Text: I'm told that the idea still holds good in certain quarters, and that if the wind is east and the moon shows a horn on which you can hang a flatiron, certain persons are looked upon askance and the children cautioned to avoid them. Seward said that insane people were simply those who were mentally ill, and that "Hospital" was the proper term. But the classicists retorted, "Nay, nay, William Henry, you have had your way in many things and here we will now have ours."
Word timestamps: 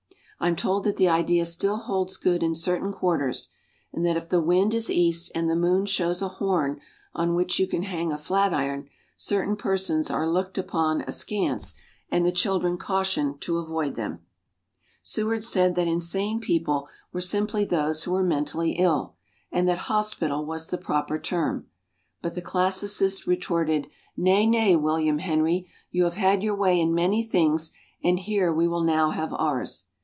I'm 0.43 0.55
told 0.55 0.85
that 0.85 0.97
the 0.97 1.07
idea 1.07 1.45
still 1.45 1.77
holds 1.77 2.17
good 2.17 2.41
in 2.41 2.55
certain 2.55 2.91
quarters, 2.91 3.49
and 3.93 4.03
that 4.07 4.17
if 4.17 4.27
the 4.29 4.41
wind 4.41 4.73
is 4.73 4.89
east 4.89 5.31
and 5.35 5.47
the 5.47 5.55
moon 5.55 5.85
shows 5.85 6.19
a 6.23 6.29
horn 6.29 6.81
on 7.13 7.35
which 7.35 7.59
you 7.59 7.67
can 7.67 7.83
hang 7.83 8.11
a 8.11 8.17
flatiron, 8.17 8.89
certain 9.15 9.55
persons 9.55 10.09
are 10.09 10.27
looked 10.27 10.57
upon 10.57 11.01
askance 11.01 11.75
and 12.09 12.25
the 12.25 12.31
children 12.31 12.79
cautioned 12.79 13.39
to 13.41 13.59
avoid 13.59 13.93
them. 13.93 14.25
Seward 15.03 15.43
said 15.43 15.75
that 15.75 15.87
insane 15.87 16.39
people 16.39 16.87
were 17.13 17.21
simply 17.21 17.63
those 17.63 18.03
who 18.05 18.11
were 18.11 18.23
mentally 18.23 18.71
ill, 18.79 19.13
and 19.51 19.67
that 19.69 19.91
"Hospital" 19.93 20.43
was 20.43 20.65
the 20.69 20.79
proper 20.79 21.19
term. 21.19 21.67
But 22.23 22.33
the 22.33 22.41
classicists 22.41 23.27
retorted, 23.27 23.85
"Nay, 24.17 24.47
nay, 24.47 24.75
William 24.75 25.19
Henry, 25.19 25.67
you 25.91 26.03
have 26.05 26.15
had 26.15 26.41
your 26.41 26.55
way 26.55 26.79
in 26.81 26.95
many 26.95 27.21
things 27.21 27.71
and 28.03 28.17
here 28.17 28.51
we 28.51 28.67
will 28.67 28.83
now 28.83 29.11
have 29.11 29.31
ours." 29.35 29.85